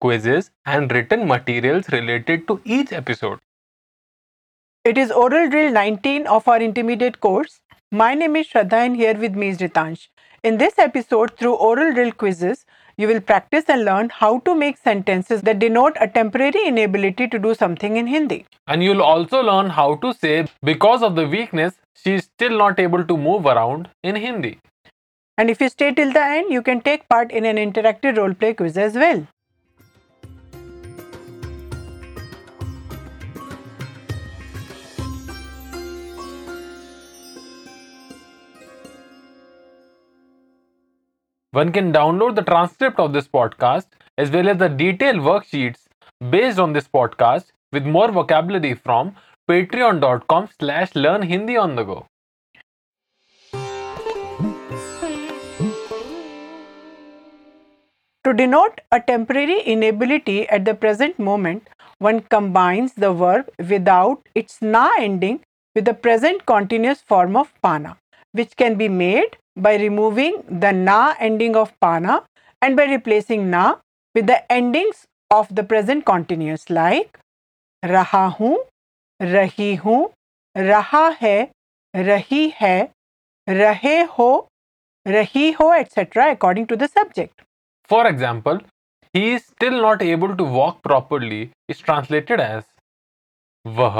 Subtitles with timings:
[0.00, 3.38] quizzes, and written materials related to each episode.
[4.84, 7.60] It is Oral Drill 19 of our intermediate course.
[7.90, 10.08] My name is Shraddha and here with me is Ritansh.
[10.44, 12.64] In this episode, through oral drill quizzes,
[12.96, 17.38] you will practice and learn how to make sentences that denote a temporary inability to
[17.40, 18.46] do something in Hindi.
[18.68, 22.78] And you'll also learn how to say, because of the weakness, she is still not
[22.78, 24.60] able to move around in Hindi.
[25.36, 28.34] And if you stay till the end, you can take part in an interactive role
[28.34, 29.26] play quiz as well.
[41.52, 43.86] One can download the transcript of this podcast
[44.18, 45.86] as well as the detailed worksheets
[46.28, 49.16] based on this podcast with more vocabulary from
[49.48, 52.06] patreon.com slash learn Hindi on the go.
[58.24, 64.60] To denote a temporary inability at the present moment, one combines the verb without its
[64.60, 65.40] na ending
[65.74, 67.96] with the present continuous form of pana,
[68.32, 72.16] which can be made by removing the na ending of pana
[72.62, 73.64] and by replacing na
[74.14, 77.18] with the endings of the present continuous like
[77.82, 78.56] रहा हूँ
[79.20, 79.98] रही हूँ
[80.56, 81.36] रहा है
[81.94, 82.78] रही है
[83.48, 84.30] रहे हो
[85.06, 87.44] रही हो etc according to the subject
[87.90, 88.58] For example,
[89.14, 91.42] he is still not able to walk properly
[91.74, 92.64] is translated as
[93.66, 93.96] वह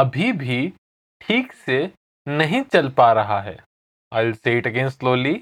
[0.00, 0.56] अभी भी
[1.20, 1.78] ठीक से
[2.26, 3.56] नहीं चल पा रहा है
[4.12, 5.34] I will say it again slowly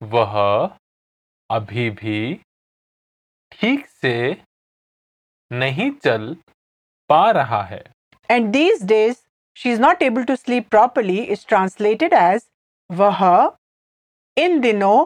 [0.00, 0.34] वह
[1.50, 2.18] अभी भी
[3.52, 4.12] ठीक से
[5.50, 6.34] नहीं चल
[7.10, 7.82] पा रहा है।
[8.28, 9.16] And these days
[9.56, 12.48] she is not able to sleep properly is translated as
[12.90, 13.22] वह
[14.36, 15.04] इन दिनों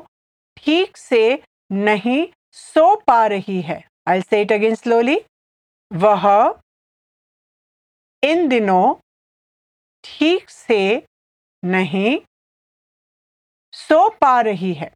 [0.57, 1.23] ठीक से
[1.71, 5.19] नहीं सो पा रही है। आई से इट अगेन स्लोली
[5.91, 6.29] वह
[8.23, 8.95] इन दिनों
[10.05, 10.81] ठीक से
[11.63, 12.19] नहीं
[13.75, 14.91] सो पा रही है।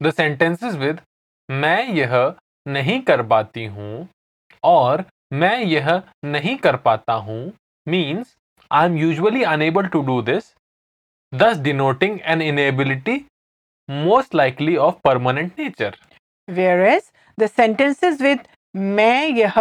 [0.00, 1.00] द सेंटेंसेस विद
[1.48, 2.14] मैं यह
[2.66, 4.08] नहीं कर पाती हूँ
[4.64, 5.90] और मैं यह
[6.24, 7.52] नहीं कर पाता हूँ
[7.86, 8.34] means
[8.70, 10.52] I am usually unable to do this
[11.32, 13.16] thus denoting an inability
[13.88, 15.96] most likely of permanent nature
[16.48, 18.46] where is the sentences with
[18.96, 19.58] मैं यह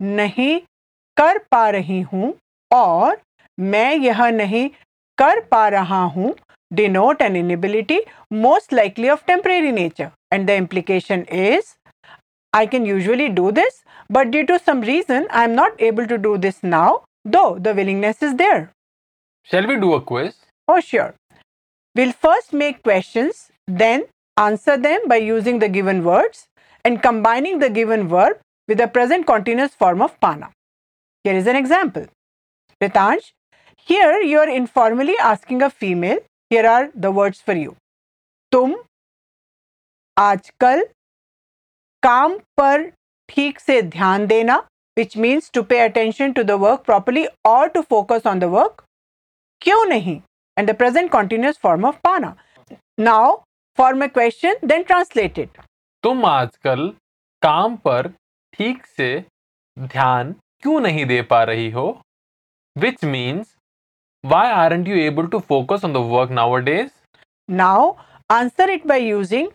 [0.00, 0.58] नहीं
[1.16, 2.32] कर पा रही हूँ
[2.70, 3.20] और
[3.58, 4.68] मैं यह नहीं
[5.18, 6.34] कर पा रहा हूँ
[6.74, 11.76] denote an inability most likely of temporary nature and the implication is
[12.52, 16.18] I can usually do this but due to some reason I am not able to
[16.18, 18.70] do this now though the willingness is there.
[19.44, 20.34] Shall we do a quiz?
[20.66, 21.14] Oh, sure.
[21.94, 24.04] We'll first make questions, then
[24.36, 26.46] answer them by using the given words
[26.84, 30.50] and combining the given verb with the present continuous form of pana.
[31.24, 32.06] Here is an example.
[32.80, 33.32] Ritansh,
[33.76, 36.18] here you are informally asking a female,
[36.52, 37.74] here are the words for you
[38.52, 38.74] तुम
[40.16, 40.84] आजकल
[42.02, 42.86] काम पर
[43.28, 44.56] ठीक से ध्यान देना
[44.96, 48.84] which means to pay attention to the work properly और to focus on the work
[49.62, 50.20] क्यों नहीं?
[50.56, 52.34] And the present continuous form of पाना.
[53.00, 53.36] Now
[53.78, 55.60] form a question then translated
[56.04, 56.88] तुम आजकल
[57.42, 58.08] काम पर
[58.54, 59.08] ठीक से
[59.76, 60.32] ध्यान
[60.62, 61.86] क्यों नहीं दे पा रही हो?
[62.76, 63.56] Which means
[64.22, 66.90] why aren't you able to focus on the work nowadays
[67.48, 67.96] Now
[68.30, 69.46] answer it by using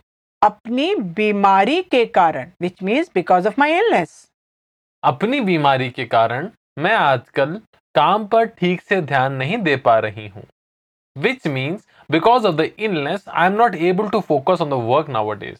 [0.44, 4.14] अपनी बीमारी के कारण which means because of my illness.
[5.04, 6.50] अपनी बीमारी के कारण
[6.84, 7.56] मैं आजकल
[7.96, 10.44] काम पर ठीक से ध्यान नहीं दे पा रही हूँ
[11.26, 11.86] which means
[12.18, 15.60] because of the illness I am not able to focus on the work nowadays.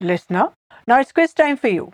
[0.00, 0.48] Listener,
[0.88, 1.92] now it's quiz time for you.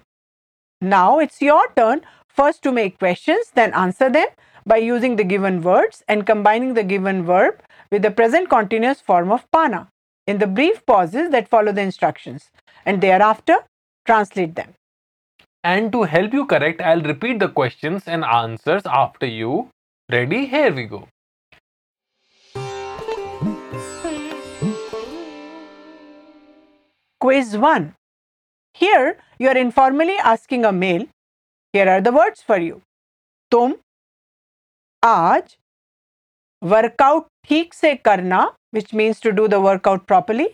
[0.83, 4.29] Now it's your turn first to make questions, then answer them
[4.67, 9.33] by using the given words and combining the given verb with the present continuous form
[9.33, 9.89] of pana
[10.27, 12.51] in the brief pauses that follow the instructions
[12.87, 13.59] and thereafter
[14.07, 14.75] translate them.
[15.63, 19.69] And to help you correct, I'll repeat the questions and answers after you.
[20.11, 20.47] Ready?
[20.47, 21.09] Here we go.
[27.21, 27.95] Quiz 1.
[28.75, 31.07] Here you are informally asking a male,
[31.73, 32.81] Here are the words for you.
[33.53, 33.75] तुम
[35.03, 35.57] आज
[36.63, 38.41] workout ठीक से करना
[38.75, 40.47] which means to do the workout properly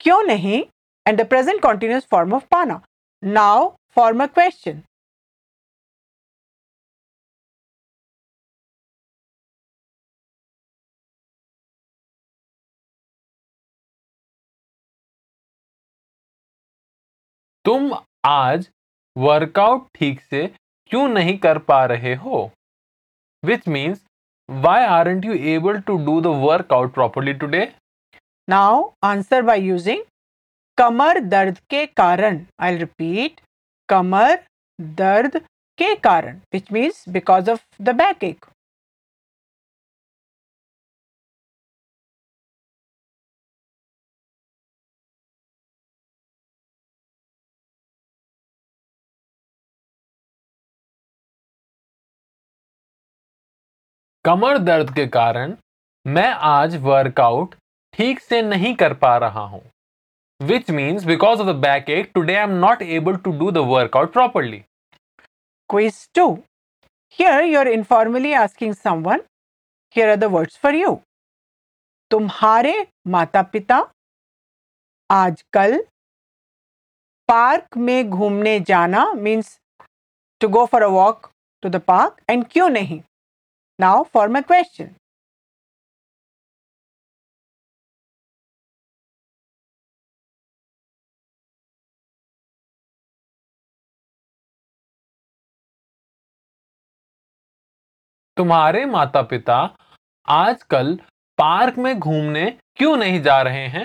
[0.00, 0.62] क्यों नहीं?
[1.06, 2.80] And the present continuous form of पाना
[3.22, 4.82] now form a question
[17.64, 17.92] तुम
[18.26, 18.68] आज
[19.16, 20.46] वर्कआउट ठीक से
[20.90, 22.50] क्यों नहीं कर पा रहे हो?
[23.45, 23.99] which means
[24.49, 27.65] why are you able to do the workout properly today
[28.47, 30.03] now answer by using
[30.77, 33.41] कमर दर्द के कारण आई रिपीट
[33.89, 34.35] कमर
[35.01, 35.37] दर्द
[35.79, 38.23] के कारण which means because of the back
[54.26, 55.54] कमर दर्द के कारण
[56.06, 57.54] मैं आज वर्कआउट
[57.94, 59.60] ठीक से नहीं कर पा रहा हूँ
[60.40, 61.54] which means because of the
[61.90, 64.62] backache today I am not able to do the workout properly
[65.70, 66.26] Quiz 2.
[67.18, 69.24] Here you are informally asking someone.
[69.96, 70.92] Here are the words for you.
[72.10, 72.74] तुम्हारे
[73.08, 73.82] माता पिता
[75.10, 75.82] आजकल
[77.28, 79.58] पार्क में घूमने जाना means
[80.40, 81.30] to go for a walk
[81.62, 83.00] to the park and क्यों नहीं
[83.78, 84.94] Now for my question.
[98.36, 99.56] तुम्हारे माता पिता
[100.28, 100.94] आजकल
[101.38, 103.84] पार्क में घूमने क्यों नहीं जा रहे हैं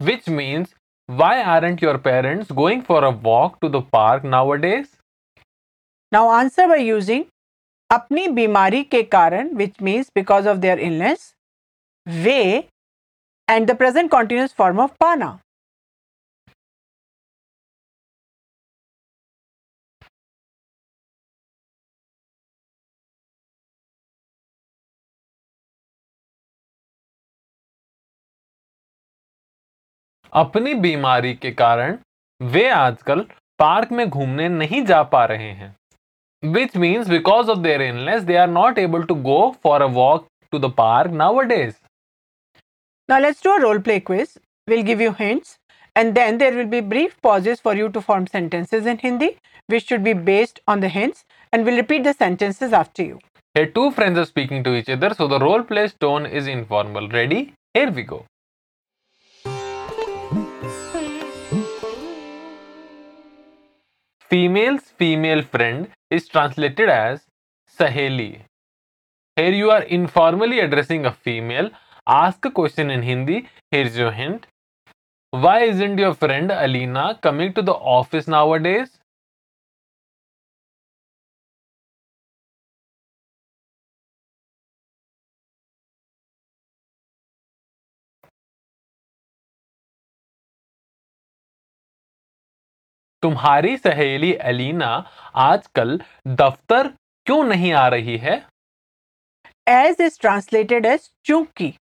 [0.00, 0.74] which means
[1.08, 4.24] why aren't your parents going for a walk to the park
[4.66, 4.86] nowadays
[6.12, 7.24] now answer by using
[7.90, 11.32] अपनी बीमारी के कारण which means because of their illness
[12.06, 12.40] way
[13.48, 15.38] and the present continuous form of पाना
[30.32, 31.96] अपनी बीमारी के कारण,
[32.40, 33.20] वे आजकल
[33.58, 35.74] पार्क में घूमने नहीं जा पा रहे हैं।
[36.42, 40.26] Which means because of their illness, they are not able to go for a walk
[40.52, 41.74] to the park nowadays.
[43.08, 44.38] Now let's do a role play quiz.
[44.66, 45.58] We'll give you hints
[45.96, 49.86] and then there will be brief pauses for you to form sentences in Hindi which
[49.86, 53.18] should be based on the hints and we'll repeat the sentences after you.
[53.54, 57.08] Here two friends are speaking to each other so the role play tone is informal.
[57.08, 57.54] Ready?
[57.74, 58.26] Here we go.
[64.30, 67.26] Female's female friend is translated as
[67.78, 68.42] Saheli.
[69.36, 71.70] Here you are informally addressing a female.
[72.06, 73.48] Ask a question in Hindi.
[73.72, 74.46] Here's your hint.
[75.32, 78.99] Why isn't your friend Alina coming to the office nowadays?
[93.22, 94.90] तुम्हारी सहेली Elina
[95.48, 96.88] आजकल दफ्तर
[97.26, 98.36] क्यों नहीं आ रही है?
[99.68, 101.72] As is translated as चूँकि।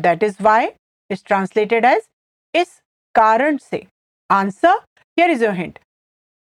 [0.00, 0.68] That is why
[1.10, 2.02] is translated as
[2.54, 2.80] इस
[3.14, 3.86] कारण से।
[4.30, 4.78] Answer
[5.18, 5.78] here is your hint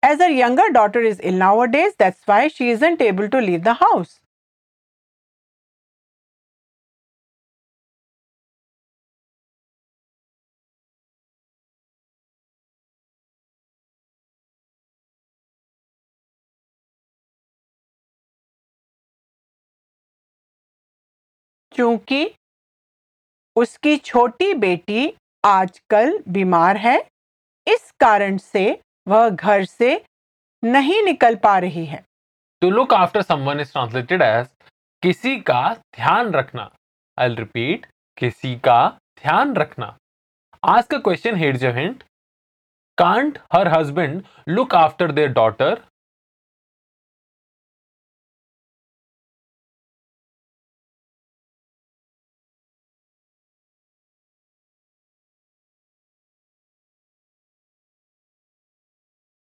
[0.05, 3.75] As her younger daughter is ill nowadays, that's why she isn't able to leave the
[3.75, 4.09] house.
[21.75, 22.25] क्योंकि
[23.55, 25.13] उसकी छोटी बेटी
[25.43, 26.97] आजकल बीमार है।
[27.67, 28.65] इस कारण से
[29.07, 29.95] वह घर से
[30.63, 32.03] नहीं निकल पा रही है।
[32.61, 34.47] To look after someone is translated as
[35.03, 36.69] किसी का ध्यान रखना।
[37.17, 37.85] आई रिपीट
[38.17, 38.87] किसी का
[39.23, 39.95] ध्यान रखना।
[40.63, 42.03] आज का question here's your hint
[42.97, 45.81] can't her husband look after their daughter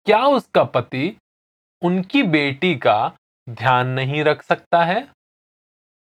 [0.06, 1.16] क्या उसका पति
[1.82, 2.98] उनकी बेटी का
[3.48, 5.08] ध्यान नहीं रख सकता है?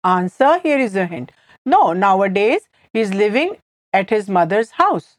[0.05, 1.33] Answer here is hint
[1.67, 1.93] no
[2.35, 2.63] nowadays
[2.95, 3.55] he is living
[3.95, 5.17] at his mother's house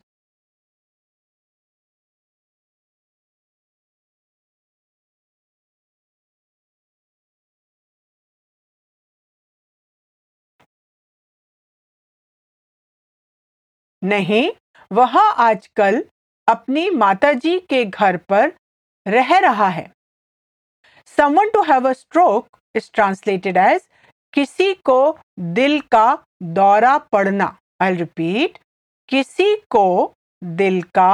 [14.01, 14.49] नहीं,
[14.91, 16.03] वह आजकल
[16.47, 18.51] अपनी माताजी के घर पर
[19.05, 19.91] रह रहा है।
[21.17, 23.87] Someone to have a stroke is translated as
[24.33, 25.17] किसी को
[25.55, 26.07] दिल का
[26.59, 28.57] दौरा पड़ना। आई रिपीट
[29.09, 31.13] किसी को दिल का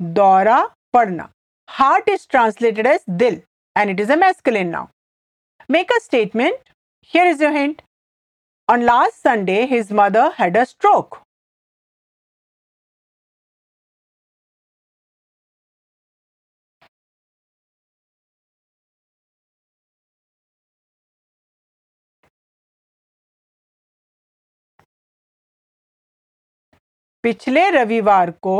[0.00, 0.60] दौरा
[0.94, 1.28] पड़ना।
[1.68, 3.40] हार्ट इज़ ट्रांसलेटेड एज दिल
[3.76, 4.86] and it is masculine now
[5.70, 6.70] make a statement
[7.14, 7.82] here is your hint
[8.68, 11.18] on last Sunday his mother had a stroke
[27.26, 28.56] पिछले रविवार को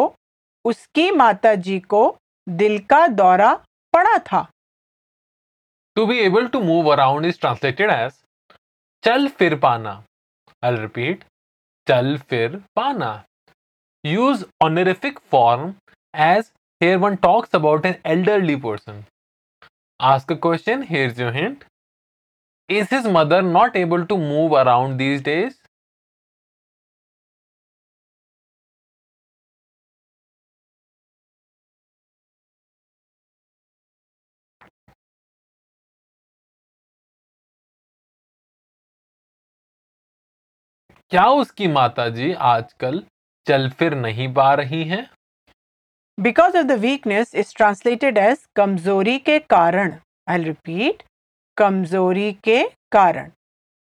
[0.65, 2.01] उसकी माता जी को
[2.47, 3.53] दिल का दौरा
[3.95, 4.41] पड़ा था।
[5.97, 8.13] To be able to move around is translated as
[9.05, 9.93] चल फिर पाना।
[10.63, 11.23] आई रिपीट
[11.87, 13.11] चल फिर पाना।
[14.05, 15.73] Use honorific form
[16.15, 19.03] as here one talks about an elderly person
[20.01, 21.65] ask question here your hint
[22.71, 25.55] is his mother not able to move around these days
[41.13, 43.03] क्या उसकी माता जी आजकल
[43.47, 45.09] चल फिर नहीं पा रही हैं?
[46.19, 49.95] Because of the weakness is translated as कमज़ोरी के कारण।
[50.29, 51.03] आई रिपीट
[51.57, 53.31] कमज़ोरी के कारण।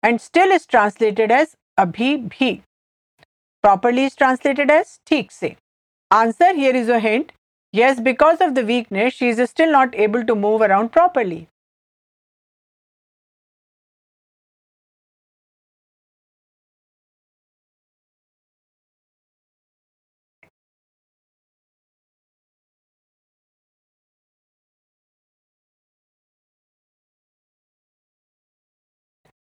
[0.03, 2.53] And still is translated as अभी भी।
[3.65, 5.55] प्रॉपरली इज़ ट्रांसलेटेड एज ठीक से।
[6.11, 7.33] Answer here is a hint
[7.75, 11.47] yes because of the weakness she is still not able to move around properly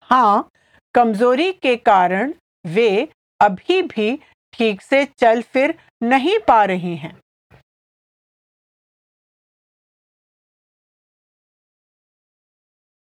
[0.10, 0.50] हाँ
[0.96, 2.34] कमज़ोरी के कारण
[2.76, 2.90] वे
[3.42, 4.16] अभी भी
[4.54, 7.16] ठीक से चल फिर नहीं पा रही हैं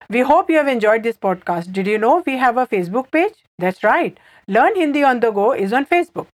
[0.09, 1.71] We hope you have enjoyed this podcast.
[1.73, 3.33] Did you know we have a Facebook page?
[3.59, 4.19] That's right.
[4.47, 6.27] Learn Hindi on the go is on Facebook.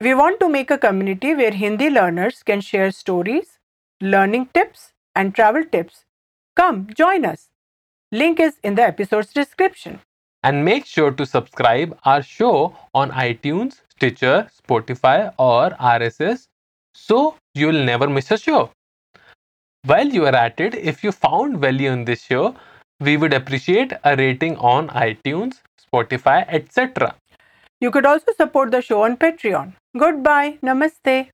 [0.00, 3.58] We want to make a community where Hindi learners can share stories,
[4.00, 6.04] learning tips, and travel tips.
[6.56, 7.48] Come join us.
[8.12, 10.00] Link is in the episode's description.
[10.42, 16.46] And make sure to subscribe our show on iTunes, Stitcher, Spotify, or RSS
[16.94, 18.70] so you'll never miss a show.
[19.84, 22.54] While you are at it, if you found value in this show,
[23.00, 27.14] we would appreciate a rating on iTunes, Spotify, etc.
[27.80, 29.74] You could also support the show on Patreon.
[29.96, 30.58] Goodbye.
[30.62, 31.30] Namaste.